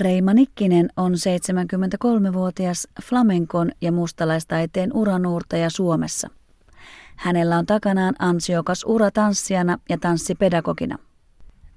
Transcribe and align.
Reima 0.00 0.34
Nikkinen 0.34 0.88
on 0.96 1.12
73-vuotias 1.12 2.88
flamenkon 3.02 3.70
ja 3.80 3.92
mustalaistaiteen 3.92 4.90
uranuurtaja 4.94 5.70
Suomessa. 5.70 6.28
Hänellä 7.16 7.58
on 7.58 7.66
takanaan 7.66 8.14
ansiokas 8.18 8.84
ura 8.86 9.10
tanssijana 9.10 9.78
ja 9.88 9.98
tanssipedagogina. 9.98 10.98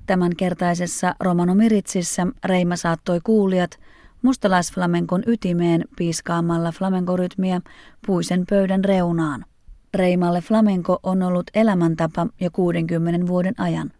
Tämänkertaisessa 0.06 1.16
Romano 1.20 1.56
Miritsissä 1.56 2.28
Reima 2.46 2.76
saattoi 2.76 3.20
kuulijat 3.24 3.80
mustalaisflamenkon 4.22 5.24
ytimeen 5.28 5.86
piiskaamalla 5.98 6.72
flamenkorytmiä 6.72 7.62
puisen 8.06 8.46
pöydän 8.50 8.86
reunaan. 8.86 9.46
Reimalle 9.94 10.42
flamenko 10.42 11.00
on 11.04 11.24
ollut 11.24 11.52
elämäntapa 11.54 12.28
jo 12.42 12.50
60 12.52 13.28
vuoden 13.28 13.54
ajan. 13.58 13.92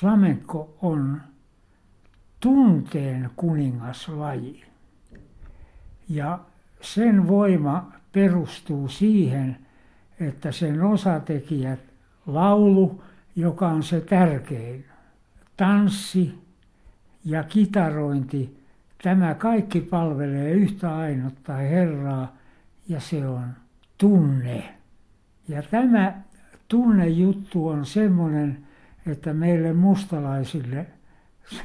Flamenko 0.00 0.76
on 0.82 1.20
tunteen 2.40 3.30
kuningaslaji. 3.36 4.64
Ja 6.08 6.38
sen 6.80 7.28
voima 7.28 7.92
perustuu 8.12 8.88
siihen, 8.88 9.56
että 10.20 10.52
sen 10.52 10.82
osatekijät, 10.82 11.80
laulu, 12.26 13.02
joka 13.36 13.68
on 13.68 13.82
se 13.82 14.00
tärkein, 14.00 14.84
tanssi 15.56 16.38
ja 17.24 17.44
kitarointi, 17.44 18.60
tämä 19.02 19.34
kaikki 19.34 19.80
palvelee 19.80 20.52
yhtä 20.52 20.96
ainutta 20.96 21.54
Herraa 21.54 22.36
ja 22.88 23.00
se 23.00 23.26
on 23.26 23.48
tunne. 23.98 24.74
Ja 25.48 25.62
tämä 25.62 26.14
tunnejuttu 26.68 27.68
on 27.68 27.86
semmoinen, 27.86 28.66
että 29.06 29.32
meille 29.32 29.72
mustalaisille 29.72 30.86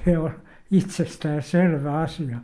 se 0.05 0.17
on 0.17 0.31
itsestään 0.71 1.43
selvä 1.43 1.97
asia. 1.97 2.37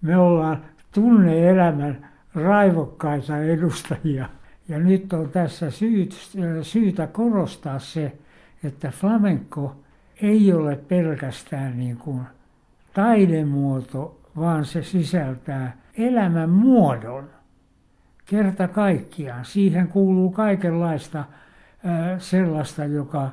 Me 0.00 0.16
ollaan 0.16 0.62
tunneelämän 0.92 2.08
raivokkaita 2.34 3.38
edustajia. 3.38 4.28
Ja 4.68 4.78
nyt 4.78 5.12
on 5.12 5.28
tässä 5.28 5.70
syyt, 5.70 6.14
syytä 6.62 7.06
korostaa 7.06 7.78
se, 7.78 8.18
että 8.64 8.90
flamenco 8.90 9.76
ei 10.22 10.52
ole 10.52 10.76
pelkästään 10.76 11.78
niin 11.78 11.96
kuin 11.96 12.22
taidemuoto, 12.94 14.20
vaan 14.36 14.64
se 14.64 14.82
sisältää 14.82 15.76
elämän 15.98 16.50
muodon. 16.50 17.30
Kerta 18.26 18.68
kaikkiaan. 18.68 19.44
Siihen 19.44 19.88
kuuluu 19.88 20.30
kaikenlaista 20.30 21.24
sellaista, 22.18 22.84
joka 22.84 23.30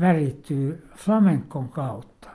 värittyy 0.00 0.86
flamenkon 0.96 1.68
kautta. 1.68 2.30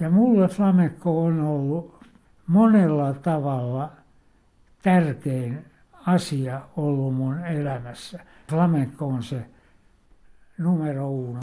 Ja 0.00 0.10
mulle 0.10 0.48
flamenco 0.48 1.24
on 1.24 1.40
ollut 1.40 2.00
monella 2.46 3.14
tavalla 3.14 3.92
tärkein 4.82 5.64
asia 6.06 6.60
ollut 6.76 7.14
mun 7.14 7.38
elämässä. 7.44 8.20
Flamenco 8.48 9.06
on 9.06 9.22
se 9.22 9.46
numero 10.58 11.10
uno. 11.10 11.40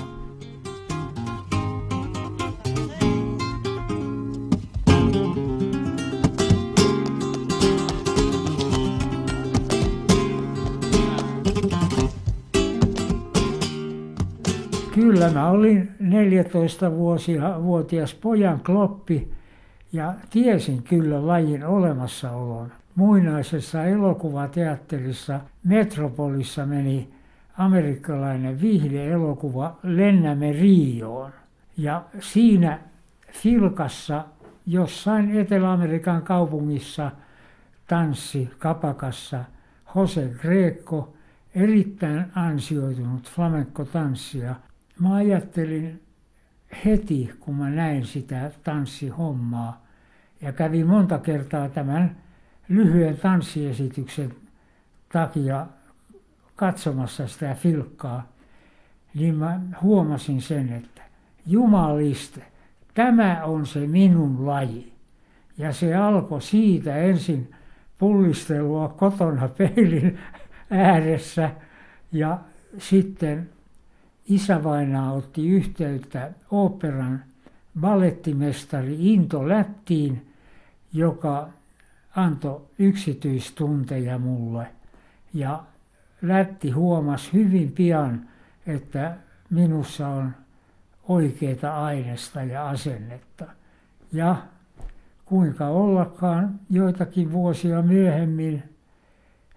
Kyllä 14.96 15.30
mä 15.30 15.50
olin 15.50 15.92
14-vuotias 16.02 18.14
pojan 18.14 18.60
kloppi 18.60 19.34
ja 19.94 20.14
tiesin 20.30 20.84
kyllä 20.84 21.28
lajin 21.28 21.66
olemassaolon. 21.66 22.72
Muinaisessa 22.96 23.86
elokuvateatterissa 23.86 25.40
Metropolissa 25.64 26.66
meni 26.66 27.10
amerikkalainen 27.58 28.62
viihdeelokuva 28.62 29.80
Lennämme 29.84 30.52
Rioon. 30.52 31.32
Ja 31.78 32.04
siinä 32.20 32.80
Filkassa 33.32 34.26
jossain 34.66 35.40
Etelä-Amerikan 35.40 36.22
kaupungissa 36.22 37.12
tanssi 37.88 38.50
kapakassa 38.60 39.44
Jose 39.96 40.32
Greco, 40.42 41.14
erittäin 41.56 42.26
ansioitunut 42.36 43.30
flamenco-tanssija 43.30 44.56
mä 45.00 45.16
ajattelin 45.16 46.02
heti, 46.86 47.32
kun 47.40 47.56
mä 47.56 47.70
näin 47.70 48.06
sitä 48.06 48.52
tanssihommaa 48.64 49.86
ja 50.42 50.52
kävin 50.52 50.88
monta 50.88 51.20
kertaa 51.20 51.70
tämän 51.70 52.18
lyhyen 52.70 53.18
tanssiesityksen 53.18 54.36
takia 55.12 55.68
katsomassa 56.56 57.28
sitä 57.28 57.56
filkkaa, 57.56 58.28
niin 59.14 59.36
mä 59.36 59.60
huomasin 59.82 60.42
sen, 60.42 60.74
että 60.74 61.02
jumaliste, 61.46 62.42
tämä 62.94 63.44
on 63.44 63.66
se 63.66 63.80
minun 63.88 64.46
laji. 64.46 64.94
Ja 65.58 65.74
se 65.74 65.96
alkoi 65.96 66.42
siitä 66.42 66.98
ensin 66.98 67.52
pullistelua 68.00 68.90
kotona 68.90 69.48
peilin 69.58 70.20
ääressä 70.70 71.52
ja 72.12 72.40
sitten 72.78 73.50
isävainaa 74.30 75.14
otti 75.14 75.50
yhteyttä 75.50 76.32
oopperan 76.52 77.24
ballettimestari 77.80 79.14
Into 79.14 79.50
Lättiin, 79.50 80.28
joka 80.94 81.50
antoi 82.16 82.62
yksityistunteja 82.80 84.18
mulle. 84.18 84.68
Ja 85.34 85.64
Lätti 86.22 86.72
huomasi 86.72 87.34
hyvin 87.34 87.72
pian, 87.72 88.30
että 88.68 89.18
minussa 89.50 90.08
on 90.08 90.32
oikeita 91.08 91.84
aineesta 91.86 92.44
ja 92.44 92.70
asennetta. 92.70 93.46
Ja 94.14 94.36
kuinka 95.26 95.68
ollakaan 95.68 96.60
joitakin 96.70 97.32
vuosia 97.32 97.82
myöhemmin, 97.82 98.64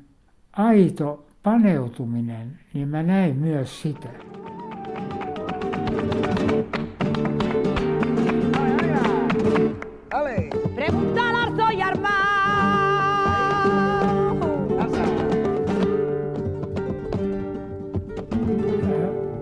aito 0.53 1.25
paneutuminen, 1.44 2.59
niin 2.74 2.88
mä 2.88 3.03
näin 3.03 3.36
myös 3.36 3.81
sitä. 3.81 4.09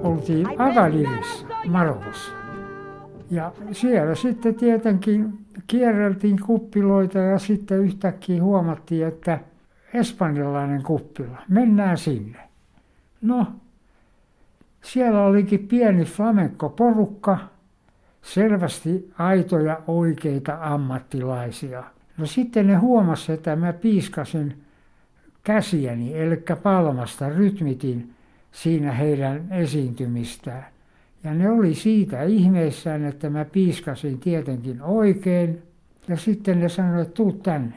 Oltiin 0.03 0.61
Agalivissa 0.61 1.47
Marokossa. 1.67 2.31
Ja 3.31 3.51
siellä 3.71 4.15
sitten 4.15 4.55
tietenkin 4.55 5.45
kierreltiin 5.67 6.39
kuppiloita 6.45 7.17
ja 7.17 7.39
sitten 7.39 7.79
yhtäkkiä 7.79 8.43
huomattiin, 8.43 9.07
että 9.07 9.39
espanjalainen 9.93 10.83
kuppila, 10.83 11.37
mennään 11.47 11.97
sinne. 11.97 12.39
No, 13.21 13.47
siellä 14.83 15.23
olikin 15.23 15.67
pieni 15.67 16.05
flamenco-porukka, 16.05 17.37
selvästi 18.21 19.13
aitoja 19.17 19.81
oikeita 19.87 20.57
ammattilaisia. 20.61 21.83
No 22.17 22.25
sitten 22.25 22.67
ne 22.67 22.75
huomasi, 22.75 23.31
että 23.31 23.55
mä 23.55 23.73
piiskasin 23.73 24.61
käsiäni, 25.43 26.17
eli 26.17 26.43
palmasta 26.63 27.29
rytmitin 27.29 28.13
siinä 28.51 28.91
heidän 28.91 29.47
esiintymistään. 29.51 30.65
Ja 31.23 31.33
ne 31.33 31.49
oli 31.49 31.75
siitä 31.75 32.23
ihmeissään, 32.23 33.05
että 33.05 33.29
mä 33.29 33.45
piiskasin 33.45 34.19
tietenkin 34.19 34.81
oikein. 34.81 35.61
Ja 36.07 36.17
sitten 36.17 36.59
ne 36.59 36.69
sanoivat, 36.69 37.01
että 37.01 37.13
tuu 37.13 37.31
tänne. 37.31 37.75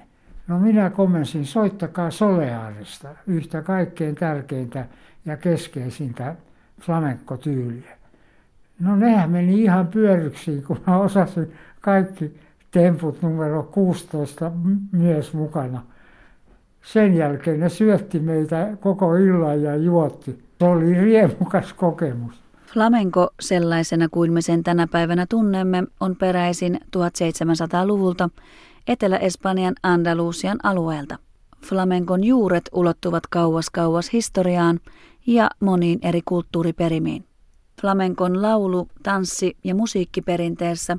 No 0.49 0.59
minä 0.59 0.91
komensin, 0.91 1.47
soittakaa 1.47 2.11
Solearista, 2.11 3.09
yhtä 3.27 3.63
kaikkein 3.63 4.15
tärkeintä 4.15 4.87
ja 5.25 5.37
keskeisintä 5.37 6.37
flamenco-tyyliä. 6.81 8.02
No 8.81 8.97
nehän 8.97 9.31
meni 9.31 9.63
ihan 9.63 9.87
pyöryksiin, 9.87 10.63
kun 10.63 10.81
mä 10.87 10.99
osasin 10.99 11.53
kaikki 11.81 12.41
temput 12.71 13.23
numero 13.23 13.63
16 13.63 14.53
myös 14.93 15.33
mukana. 15.33 15.83
Sen 16.83 17.15
jälkeen 17.15 17.61
ne 17.61 17.69
syötti 17.69 18.19
meitä 18.19 18.77
koko 18.81 19.17
illan 19.17 19.63
ja 19.63 19.77
juotti. 19.77 20.45
Se 20.59 20.65
oli 20.65 20.95
riemukas 20.95 21.73
kokemus. 21.73 22.35
Flamenco 22.73 23.31
sellaisena 23.41 24.09
kuin 24.09 24.33
me 24.33 24.41
sen 24.41 24.63
tänä 24.63 24.87
päivänä 24.87 25.27
tunnemme 25.29 25.85
on 26.01 26.17
peräisin 26.17 26.81
1700-luvulta 26.97 28.31
Etelä-Espanjan 28.87 29.75
Andalusian 29.83 30.59
alueelta. 30.63 31.19
Flamenkon 31.67 32.25
juuret 32.25 32.71
ulottuvat 32.73 33.27
kauas 33.27 33.71
kauas 33.71 34.13
historiaan 34.13 34.81
ja 35.27 35.51
moniin 35.61 35.99
eri 36.03 36.21
kulttuuriperimiin. 36.25 37.25
Flamenkon 37.83 38.43
laulu, 38.43 38.89
tanssi 39.03 39.57
ja 39.65 39.75
musiikkiperinteessä 39.75 40.97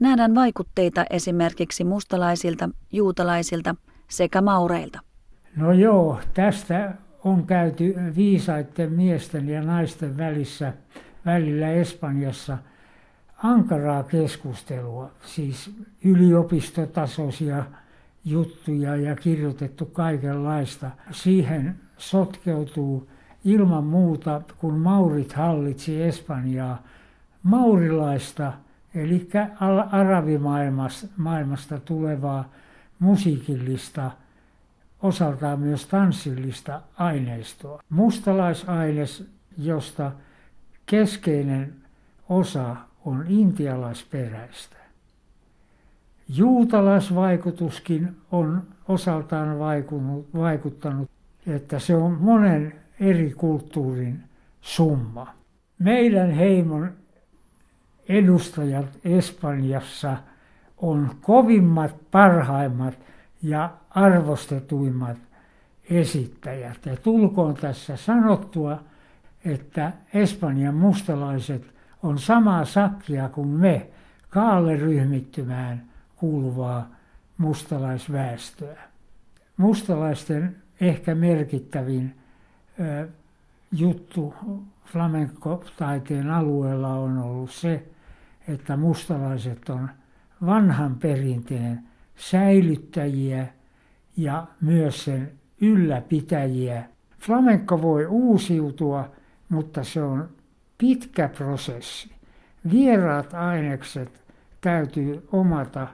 nähdään 0.00 0.34
vaikutteita 0.34 1.04
esimerkiksi 1.10 1.84
mustalaisilta, 1.84 2.70
juutalaisilta 2.92 3.74
sekä 4.08 4.40
maureilta. 4.40 5.00
No 5.56 5.72
joo, 5.72 6.20
tästä 6.34 6.94
on 7.24 7.46
käyty 7.46 7.94
viisaiden 8.16 8.92
miesten 8.92 9.48
ja 9.48 9.62
naisten 9.62 10.18
välissä, 10.18 10.72
välillä 11.26 11.68
Espanjassa 11.68 12.58
ankaraa 13.42 14.02
keskustelua, 14.02 15.10
siis 15.26 15.70
yliopistotasoisia 16.04 17.64
juttuja 18.24 18.96
ja 18.96 19.16
kirjoitettu 19.16 19.86
kaikenlaista. 19.86 20.90
Siihen 21.10 21.74
sotkeutuu 21.98 23.09
ilman 23.44 23.84
muuta, 23.84 24.42
kun 24.58 24.74
Maurit 24.74 25.32
hallitsi 25.32 26.02
Espanjaa, 26.02 26.82
maurilaista, 27.42 28.52
eli 28.94 29.28
arabimaailmasta 29.90 31.80
tulevaa 31.84 32.48
musiikillista, 32.98 34.10
osaltaan 35.02 35.60
myös 35.60 35.86
tanssillista 35.86 36.80
aineistoa. 36.96 37.82
Mustalaisaines, 37.90 39.24
josta 39.58 40.12
keskeinen 40.86 41.74
osa 42.28 42.76
on 43.04 43.24
intialaisperäistä. 43.28 44.76
Juutalaisvaikutuskin 46.28 48.16
on 48.32 48.62
osaltaan 48.88 49.58
vaikuttanut, 50.34 51.10
että 51.46 51.78
se 51.78 51.96
on 51.96 52.12
monen 52.20 52.79
eri 53.00 53.30
kulttuurin 53.30 54.22
summa. 54.60 55.34
Meidän 55.78 56.30
heimon 56.30 56.92
edustajat 58.08 58.86
Espanjassa 59.04 60.16
on 60.76 61.10
kovimmat, 61.20 61.96
parhaimmat 62.10 62.94
ja 63.42 63.70
arvostetuimmat 63.90 65.16
esittäjät. 65.90 66.86
Ja 66.86 66.96
tulkoon 66.96 67.54
tässä 67.54 67.96
sanottua, 67.96 68.82
että 69.44 69.92
Espanjan 70.14 70.74
mustalaiset 70.74 71.74
on 72.02 72.18
samaa 72.18 72.64
sakkia 72.64 73.28
kuin 73.28 73.48
me, 73.48 73.86
kaaleryhmittymään 74.28 75.84
kuuluvaa 76.16 76.90
mustalaisväestöä. 77.38 78.82
Mustalaisten 79.56 80.56
ehkä 80.80 81.14
merkittävin 81.14 82.14
juttu 83.72 84.34
flamenco-taiteen 84.84 86.30
alueella 86.30 86.88
on 86.88 87.18
ollut 87.18 87.50
se, 87.50 87.86
että 88.48 88.76
mustalaiset 88.76 89.68
on 89.68 89.90
vanhan 90.46 90.96
perinteen 90.96 91.80
säilyttäjiä 92.16 93.46
ja 94.16 94.46
myös 94.60 95.04
sen 95.04 95.32
ylläpitäjiä. 95.60 96.84
Flamenco 97.18 97.82
voi 97.82 98.06
uusiutua, 98.06 99.10
mutta 99.48 99.84
se 99.84 100.02
on 100.02 100.28
pitkä 100.78 101.28
prosessi. 101.28 102.10
Vieraat 102.70 103.34
ainekset 103.34 104.24
täytyy 104.60 105.28
omata 105.32 105.86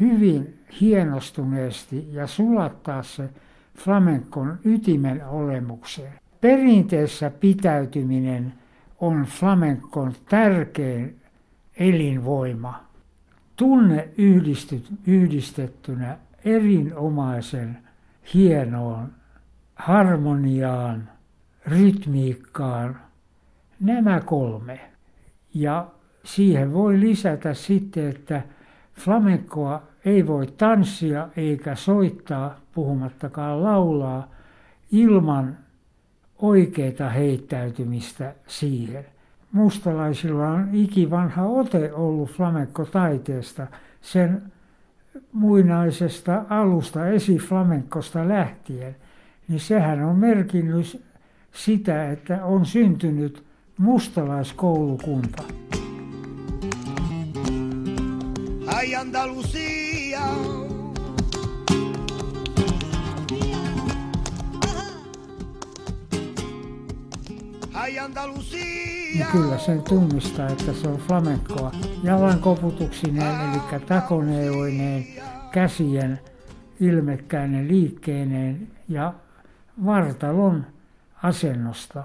hyvin 0.00 0.64
hienostuneesti 0.80 2.08
ja 2.12 2.26
sulattaa 2.26 3.02
se 3.02 3.30
flamenkon 3.78 4.58
ytimen 4.64 5.26
olemukseen. 5.26 6.12
Perinteessä 6.40 7.30
pitäytyminen 7.30 8.52
on 9.00 9.22
flamenkon 9.22 10.12
tärkein 10.28 11.20
elinvoima. 11.76 12.84
Tunne 13.56 14.08
yhdistettynä 15.06 16.18
erinomaisen 16.44 17.78
hienoon 18.34 19.12
harmoniaan, 19.74 21.08
rytmiikkaan, 21.66 23.00
nämä 23.80 24.20
kolme. 24.20 24.80
Ja 25.54 25.86
siihen 26.24 26.72
voi 26.72 27.00
lisätä 27.00 27.54
sitten, 27.54 28.08
että 28.08 28.42
flamenkoa 28.94 29.82
ei 30.04 30.26
voi 30.26 30.46
tanssia 30.46 31.28
eikä 31.36 31.74
soittaa, 31.74 32.60
puhumattakaan 32.74 33.62
laulaa, 33.62 34.30
ilman 34.92 35.58
oikeita 36.38 37.08
heittäytymistä 37.10 38.34
siihen. 38.46 39.06
Mustalaisilla 39.52 40.48
on 40.48 40.68
ikivanha 40.72 41.46
ote 41.46 41.92
ollut 41.92 42.30
flamenco-taiteesta 42.30 43.66
sen 44.00 44.42
muinaisesta 45.32 46.44
alusta 46.48 47.08
esiflamenkosta 47.08 48.28
lähtien, 48.28 48.96
niin 49.48 49.60
sehän 49.60 50.04
on 50.04 50.16
merkinnyt 50.16 51.02
sitä, 51.52 52.10
että 52.10 52.44
on 52.44 52.66
syntynyt 52.66 53.44
mustalaiskoulukunta. 53.78 55.42
Ay 58.66 58.94
Andalusia. 58.94 59.91
Niin 69.14 69.26
kyllä 69.32 69.58
sen 69.58 69.82
tunnistaa, 69.82 70.48
että 70.48 70.72
se 70.72 70.88
on 70.88 70.96
flamenkoa. 70.96 71.72
Jalan 72.02 72.38
koputuksineen, 72.38 73.40
eli 73.40 73.80
takoneuineen, 73.80 75.06
käsien 75.52 76.20
ilmekkäinen 76.80 77.68
liikkeineen 77.68 78.68
ja 78.88 79.14
vartalon 79.84 80.66
asennosta. 81.22 82.04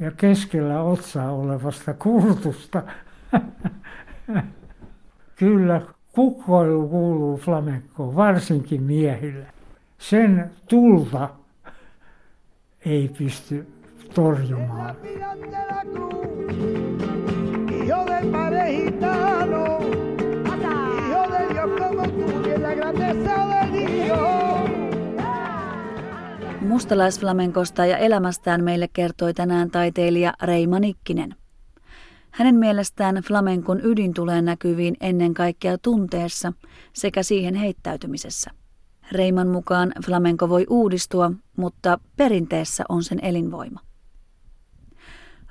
Ja 0.00 0.10
keskellä 0.10 0.82
otsaa 0.82 1.32
olevasta 1.32 1.94
kurtusta. 1.94 2.82
Kyllä 5.36 5.82
kukkoilu 6.18 6.88
kuuluu 6.88 7.36
flamenkoon, 7.36 8.16
varsinkin 8.16 8.82
miehille. 8.82 9.46
Sen 9.98 10.50
tulta 10.68 11.28
ei 12.86 13.10
pysty 13.18 13.66
torjumaan. 14.14 14.96
Mustalaisflamenkosta 26.60 27.86
ja 27.86 27.98
elämästään 27.98 28.64
meille 28.64 28.88
kertoi 28.92 29.34
tänään 29.34 29.70
taiteilija 29.70 30.32
Reima 30.42 30.80
Nikkinen. 30.80 31.34
Hänen 32.38 32.54
mielestään 32.54 33.14
flamenkon 33.14 33.80
ydin 33.84 34.14
tulee 34.14 34.42
näkyviin 34.42 34.96
ennen 35.00 35.34
kaikkea 35.34 35.78
tunteessa 35.78 36.52
sekä 36.92 37.22
siihen 37.22 37.54
heittäytymisessä. 37.54 38.50
Reiman 39.12 39.48
mukaan 39.48 39.92
flamenko 40.06 40.48
voi 40.48 40.66
uudistua, 40.70 41.32
mutta 41.56 41.98
perinteessä 42.16 42.84
on 42.88 43.02
sen 43.04 43.18
elinvoima. 43.22 43.80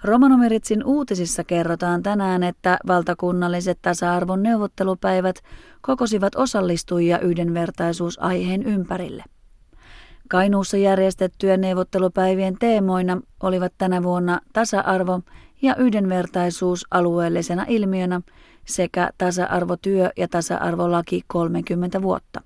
Romanomiritsin 0.03 0.84
uutisissa 0.86 1.44
kerrotaan 1.44 2.03
tänään, 2.03 2.44
että 2.44 2.77
valtakunnalliset 2.88 3.79
tasa-arvon 3.82 4.44
neuvottelupäivät 4.44 5.36
kokosivat 5.82 6.36
osallistujia 6.36 7.20
yhdenvertaisuusaiheen 7.20 8.63
ympärille. 8.63 9.24
Kainuussa 10.29 10.77
järjestettyjen 10.77 11.62
neuvottelupäivien 11.62 12.56
teemoina 12.60 13.22
olivat 13.44 13.74
tänä 13.77 14.03
vuonna 14.03 14.41
tasa-arvo 14.53 15.22
ja 15.62 15.76
yhdenvertaisuus 15.76 16.86
alueellisena 16.92 17.66
ilmiönä 17.68 18.22
sekä 18.66 19.10
tasa-arvotyö 19.18 20.10
ja 20.18 20.28
tasa-arvolaki 20.28 21.22
30 21.28 22.02
vuotta. 22.02 22.42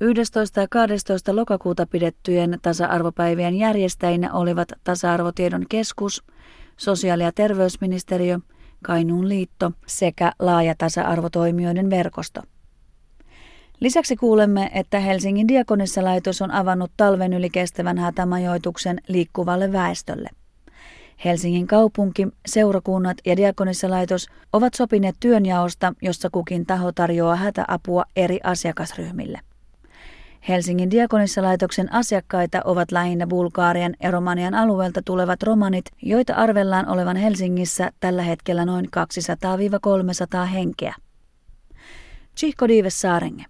11. 0.00 0.60
ja 0.60 0.68
12. 0.70 1.36
lokakuuta 1.36 1.86
pidettyjen 1.86 2.58
tasa-arvopäivien 2.62 3.54
järjestäjinä 3.54 4.32
olivat 4.32 4.72
Tasa-arvotiedon 4.84 5.64
keskus, 5.68 6.22
sosiaali- 6.76 7.22
ja 7.22 7.32
terveysministeriö, 7.32 8.38
Kainuun 8.82 9.28
liitto 9.28 9.72
sekä 9.86 10.32
laaja 10.38 10.74
tasa-arvotoimijoiden 10.78 11.90
verkosto. 11.90 12.40
Lisäksi 13.80 14.16
kuulemme, 14.16 14.70
että 14.74 15.00
Helsingin 15.00 15.48
diakonissalaitos 15.48 16.42
on 16.42 16.50
avannut 16.50 16.92
talven 16.96 17.32
yli 17.32 17.50
kestävän 17.50 17.98
hätämajoituksen 17.98 19.00
liikkuvalle 19.08 19.72
väestölle. 19.72 20.28
Helsingin 21.24 21.66
kaupunki, 21.66 22.28
seurakunnat 22.46 23.18
ja 23.26 23.36
diakonissalaitos 23.36 24.26
ovat 24.52 24.74
sopineet 24.74 25.16
työnjaosta, 25.20 25.94
jossa 26.02 26.28
kukin 26.32 26.66
taho 26.66 26.92
tarjoaa 26.92 27.36
hätäapua 27.36 28.04
eri 28.16 28.40
asiakasryhmille. 28.44 29.40
Helsingin 30.48 30.90
diakonissalaitoksen 30.90 31.92
asiakkaita 31.92 32.60
ovat 32.64 32.92
lähinnä 32.92 33.26
Bulgaarian 33.26 33.94
ja 34.02 34.10
Romanian 34.10 34.54
alueelta 34.54 35.02
tulevat 35.04 35.42
romanit, 35.42 35.84
joita 36.02 36.34
arvellaan 36.34 36.88
olevan 36.88 37.16
Helsingissä 37.16 37.90
tällä 38.00 38.22
hetkellä 38.22 38.64
noin 38.64 38.88
200-300 40.44 40.46
henkeä. 40.46 40.94
Chihko 42.36 42.68
Diives 42.68 43.00
Saarenge. 43.00 43.44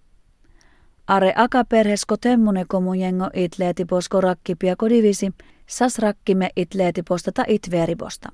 Are 1.07 1.33
akaperhesko 1.35 2.17
temmune 2.17 2.65
komujengo 2.67 3.29
itleeti 3.33 3.85
posko 3.85 4.21
rakkipiako 4.21 4.89
divisi, 4.89 5.31
sas 5.67 5.99
rakkimme 5.99 6.49
itleeti 6.55 7.03
postata 7.03 7.45
itveriposta. 7.47 8.29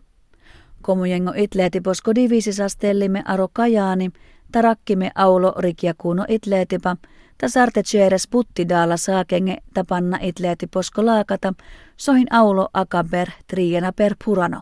Komujengo 0.81 1.33
itleeti 1.35 1.81
posko 1.81 2.15
divisi 2.15 2.53
sastellimme 2.53 3.21
aro 3.25 3.47
kajaani, 3.53 4.11
tarakkimme 4.51 5.11
aulo 5.15 5.53
rikiakuuno 5.57 6.25
itleetipa, 6.27 6.97
Tasarte 7.37 7.83
tjeres 7.83 8.27
puttidala 8.27 8.97
saakenge 8.97 9.57
tapanna 9.73 10.17
itleeti 10.21 10.67
posko 10.67 11.05
laakata, 11.05 11.53
sohin 11.97 12.27
aulo 12.33 12.69
akaber 12.73 13.27
triena 13.47 13.93
per 13.93 14.15
purano. 14.25 14.61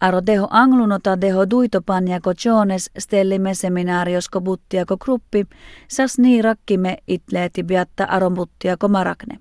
Aro 0.00 0.20
deho 0.26 0.48
anglunota 0.50 1.20
deho 1.20 1.50
duitopanjako 1.50 2.34
jones 2.44 2.90
stellime 2.98 3.54
seminaariosko 3.54 4.40
buttiako 4.40 4.96
gruppi, 4.96 5.46
sas 5.88 6.18
nii 6.18 6.42
rakkime 6.42 6.96
itleeti 7.08 7.62
biatta 7.62 8.08
buttiako 8.34 8.88
marakne. 8.88 9.38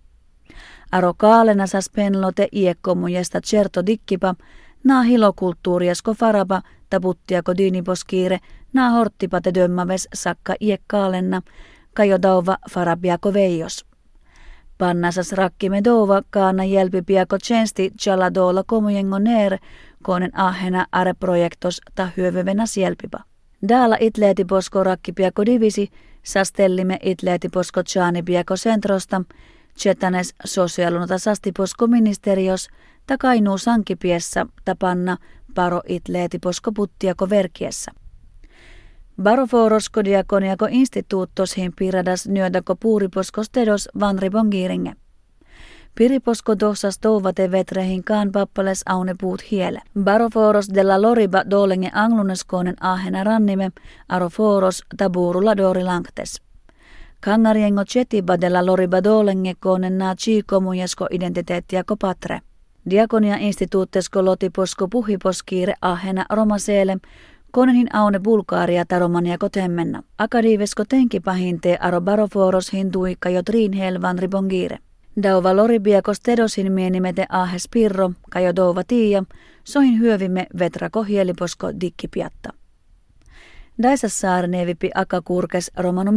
Aro 0.91 1.13
kaalena 1.17 1.67
sas 1.67 1.89
penlote 1.89 2.47
iekkomujesta 2.51 3.41
certo 3.41 3.85
dikkipa, 3.85 4.35
naa 4.83 5.01
hilokulttuuriasko 5.03 6.13
faraba, 6.13 6.61
tabuttiako 6.89 7.57
diiniposkiire, 7.57 8.39
naa 8.73 8.89
horttipate 8.89 9.53
dömmaves 9.53 10.07
sakka 10.13 10.55
iekkaalenna, 10.61 11.41
kajodauva 11.93 12.57
farabiako 12.71 13.33
veijos. 13.33 13.85
Pannasas 14.77 15.31
rakkime 15.31 15.83
dova 15.83 16.21
kaana 16.29 16.63
jälpipiako 16.63 17.37
tjensti 17.37 17.91
chaladola 18.01 18.63
komujengo 18.67 19.19
neer, 19.19 19.57
koonen 20.03 20.31
ahena 20.39 20.85
are 20.91 21.13
projektos 21.13 21.81
ta 21.95 22.09
hyövyvenä 22.17 22.65
sielpipa. 22.65 23.19
Daala 23.69 23.97
itleeti 23.99 24.45
posko 24.45 24.83
rakkipiako 24.83 25.45
divisi, 25.45 25.89
sastellime 26.23 26.97
itleeti 27.01 27.49
posko 27.49 27.83
piako 28.25 28.55
sentrosta, 28.55 29.21
chetanes 29.83 30.35
sosiaalunota 30.45 31.15
posko 31.57 31.87
ministerios, 31.87 32.69
ta 33.07 33.17
kainuu 33.17 33.57
sankipiessä 33.57 34.45
tapanna 34.65 35.17
paro 35.55 35.81
itleeti 35.87 36.39
posko 36.39 36.71
puttiako 36.71 37.29
verkiessä. 37.29 37.91
Baroforosko 39.23 40.03
diakoniako 40.03 40.67
instituuttos 40.69 41.55
piradas 41.75 42.27
nyödako 42.27 42.75
puuriposkos 42.75 43.49
tedos 43.49 43.89
vanri 43.99 44.29
bongiringe. 44.29 44.93
Piriposko 45.95 46.59
dohsas 46.59 46.99
touvate 46.99 47.51
vetrehin 47.51 48.03
kaan 48.03 48.31
pappales 48.31 48.81
aune 48.85 49.15
puut 49.21 49.51
hiele. 49.51 49.81
Baroforos 50.03 50.69
della 50.73 51.01
loriba 51.01 51.43
dolenge 51.49 51.89
angluneskonen 51.93 52.75
ahena 52.79 53.23
rannime, 53.23 53.71
aroforos 54.09 54.83
taburulla 54.97 55.57
dori 55.57 55.83
langtes. 55.83 56.50
Kangariengo 57.21 57.85
chetiba 57.85 58.41
della 58.41 58.65
loriba 58.65 59.03
dolenge 59.03 59.53
konen 59.59 59.97
na 59.97 60.15
chiikomujesko 60.15 61.07
identiteettia 61.11 61.83
patre. 61.99 62.41
Diakonia 62.89 63.37
instituuttesko 63.37 64.25
lotiposko 64.25 64.87
puhiposkiire 64.87 65.73
ahena 65.81 66.25
romaseele, 66.29 66.97
Konenhin 67.51 67.95
aune 67.95 68.19
Bulgaaria 68.19 68.85
taromania 68.85 69.37
kotemmenna. 69.37 70.03
Akadiivesko 70.17 70.85
tenki 70.85 71.19
pahinte 71.19 71.77
aro 71.79 72.01
baroforos 72.01 72.73
hinduikka 72.73 73.29
jo 73.29 73.43
triin 73.43 73.73
helvan 73.73 74.19
ribongire. 74.19 74.77
Dauva 75.23 75.55
loribiakos 75.55 76.19
tedosin 76.19 76.71
mienimete 76.71 77.25
ahes 77.29 77.67
pirro, 77.71 78.11
kajo 78.29 78.55
douva 78.55 78.83
tiia, 78.83 79.23
sohin 79.63 79.99
hyövimme 79.99 80.47
vetra 80.59 80.89
kohieliposko 80.89 81.71
dikkipiatta. 81.81 82.49
Daisassaar 83.83 84.47
nevipi 84.47 84.89
akakurkes 84.95 85.71
romano 85.77 86.11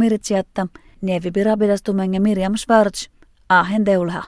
miritsiatta, 1.05 1.13
nevipi 1.13 1.43
rabidastumenge 1.43 2.19
Miriam 2.19 2.55
Schwarz, 2.57 3.09
ahen 3.49 3.85
deulha. 3.85 4.23